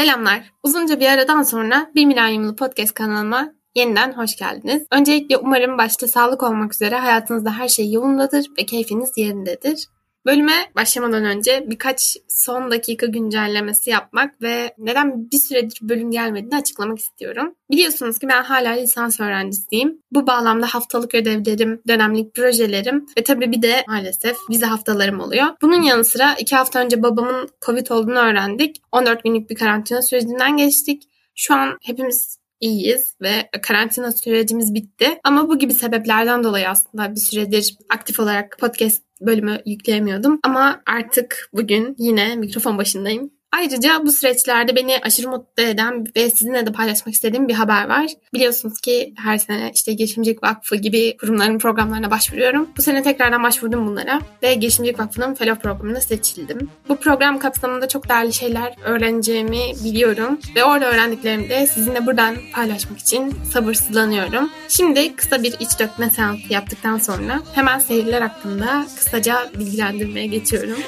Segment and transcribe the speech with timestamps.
[0.00, 0.52] Selamlar.
[0.62, 4.86] Uzunca bir aradan sonra Bir Milenyumlu Podcast kanalıma yeniden hoş geldiniz.
[4.92, 9.88] Öncelikle umarım başta sağlık olmak üzere hayatınızda her şey yolundadır ve keyfiniz yerindedir.
[10.26, 16.98] Bölüme başlamadan önce birkaç son dakika güncellemesi yapmak ve neden bir süredir bölüm gelmediğini açıklamak
[16.98, 17.54] istiyorum.
[17.70, 20.02] Biliyorsunuz ki ben hala lisans öğrencisiyim.
[20.12, 25.46] Bu bağlamda haftalık ödevlerim, dönemlik projelerim ve tabii bir de maalesef vize haftalarım oluyor.
[25.62, 28.82] Bunun yanı sıra iki hafta önce babamın Covid olduğunu öğrendik.
[28.92, 31.02] 14 günlük bir karantina sürecinden geçtik.
[31.34, 35.20] Şu an hepimiz iyiyiz ve karantina sürecimiz bitti.
[35.24, 40.38] Ama bu gibi sebeplerden dolayı aslında bir süredir aktif olarak podcast bölümü yükleyemiyordum.
[40.42, 46.66] Ama artık bugün yine mikrofon başındayım Ayrıca bu süreçlerde beni aşırı mutlu eden ve sizinle
[46.66, 48.06] de paylaşmak istediğim bir haber var.
[48.34, 52.68] Biliyorsunuz ki her sene işte Girişimcilik Vakfı gibi kurumların programlarına başvuruyorum.
[52.76, 56.70] Bu sene tekrardan başvurdum bunlara ve Girişimcilik Vakfı'nın Fellow programına seçildim.
[56.88, 62.98] Bu program kapsamında çok değerli şeyler öğreneceğimi biliyorum ve orada öğrendiklerimi de sizinle buradan paylaşmak
[62.98, 64.50] için sabırsızlanıyorum.
[64.68, 70.78] Şimdi kısa bir iç dökme seansı yaptıktan sonra hemen seyirler hakkında kısaca bilgilendirmeye geçiyorum.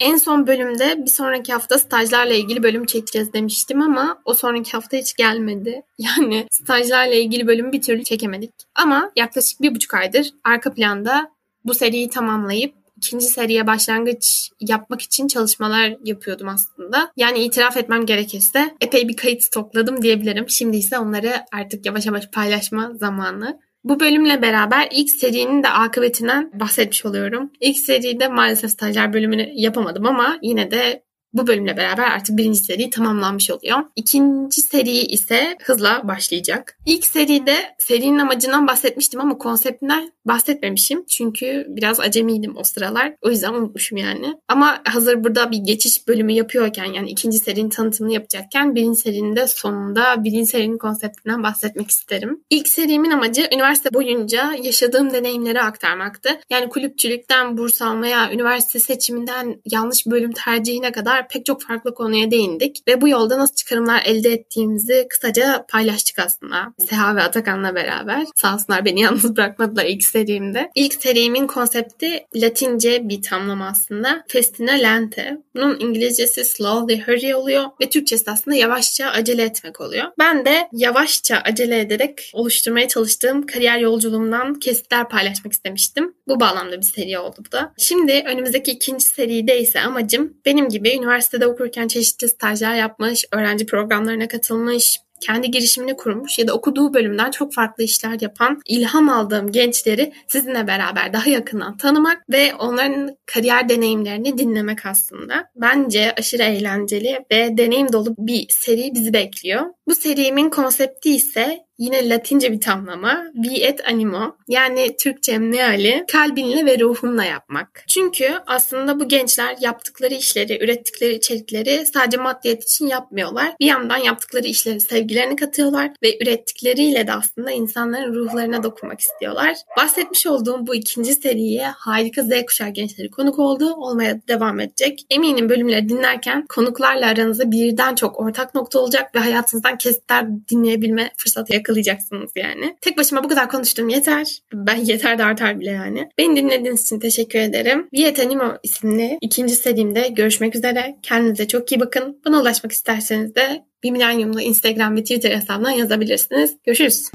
[0.00, 4.96] En son bölümde bir sonraki hafta stajlarla ilgili bölüm çekeceğiz demiştim ama o sonraki hafta
[4.96, 5.82] hiç gelmedi.
[5.98, 8.50] Yani stajlarla ilgili bölümü bir türlü çekemedik.
[8.74, 11.30] Ama yaklaşık bir buçuk aydır arka planda
[11.64, 17.12] bu seriyi tamamlayıp ikinci seriye başlangıç yapmak için çalışmalar yapıyordum aslında.
[17.16, 20.48] Yani itiraf etmem gerekirse epey bir kayıt stokladım diyebilirim.
[20.48, 23.60] Şimdi ise onları artık yavaş yavaş paylaşma zamanı.
[23.88, 27.50] Bu bölümle beraber ilk serinin de akıbetinden bahsetmiş oluyorum.
[27.60, 32.90] İlk seride maalesef stajyer bölümünü yapamadım ama yine de bu bölümle beraber artık birinci seri
[32.90, 33.78] tamamlanmış oluyor.
[33.96, 36.78] İkinci seri ise hızla başlayacak.
[36.86, 41.04] İlk seride serinin amacından bahsetmiştim ama konseptinden bahsetmemişim.
[41.06, 43.14] Çünkü biraz acemiydim o sıralar.
[43.22, 44.34] O yüzden unutmuşum yani.
[44.48, 49.46] Ama hazır burada bir geçiş bölümü yapıyorken yani ikinci serinin tanıtımını yapacakken birinci serinin de
[49.46, 52.44] sonunda birinci serinin konseptinden bahsetmek isterim.
[52.50, 56.28] İlk serimin amacı üniversite boyunca yaşadığım deneyimleri aktarmaktı.
[56.50, 62.82] Yani kulüpçülükten burs almaya, üniversite seçiminden yanlış bölüm tercihine kadar pek çok farklı konuya değindik.
[62.88, 66.74] Ve bu yolda nasıl çıkarımlar elde ettiğimizi kısaca paylaştık aslında.
[66.88, 68.26] Seha ve Atakan'la beraber.
[68.34, 70.70] Sağ olsunlar beni yalnız bırakmadılar ilk serimde.
[70.74, 74.24] İlk serimin konsepti Latince bir tamlama aslında.
[74.28, 75.38] Festina lente.
[75.54, 80.04] Bunun İngilizcesi slowly hurry oluyor ve Türkçesi aslında yavaşça acele etmek oluyor.
[80.18, 86.14] Ben de yavaşça acele ederek oluşturmaya çalıştığım kariyer yolculuğumdan kesitler paylaşmak istemiştim.
[86.28, 87.72] Bu bağlamda bir seri oldu bu da.
[87.78, 94.28] Şimdi önümüzdeki ikinci seride ise amacım benim gibi üniversitede okurken çeşitli stajlar yapmış, öğrenci programlarına
[94.28, 100.12] katılmış, kendi girişimini kurmuş ya da okuduğu bölümden çok farklı işler yapan, ilham aldığım gençleri
[100.28, 105.44] sizinle beraber daha yakından tanımak ve onların kariyer deneyimlerini dinlemek aslında.
[105.56, 109.62] Bence aşırı eğlenceli ve deneyim dolu bir seri bizi bekliyor.
[109.88, 113.24] Bu serimin konsepti ise Yine Latince bir tamlama.
[113.34, 114.36] Vi et animo.
[114.48, 117.84] Yani Türkçe meali kalbinle ve ruhunla yapmak.
[117.88, 123.54] Çünkü aslında bu gençler yaptıkları işleri, ürettikleri içerikleri sadece maddiyet için yapmıyorlar.
[123.60, 129.56] Bir yandan yaptıkları işleri sevgilerini katıyorlar ve ürettikleriyle de aslında insanların ruhlarına dokunmak istiyorlar.
[129.76, 133.74] Bahsetmiş olduğum bu ikinci seriye harika Z kuşağı gençleri konuk oldu.
[133.74, 135.06] Olmaya devam edecek.
[135.10, 141.52] Eminim bölümleri dinlerken konuklarla aranızda birden çok ortak nokta olacak ve hayatınızdan kesitler dinleyebilme fırsatı
[141.52, 142.76] yakalayacak yakalayacaksınız yani.
[142.80, 144.38] Tek başıma bu kadar konuştum yeter.
[144.52, 146.08] Ben yeter de artar bile yani.
[146.18, 147.88] Beni dinlediğiniz için teşekkür ederim.
[147.92, 150.96] Viet Animo isimli ikinci serimde görüşmek üzere.
[151.02, 152.20] Kendinize çok iyi bakın.
[152.26, 156.56] Bana ulaşmak isterseniz de bir milenyumlu Instagram ve Twitter hesabından yazabilirsiniz.
[156.64, 157.10] Görüşürüz.